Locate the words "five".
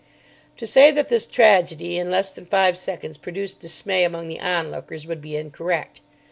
2.47-2.75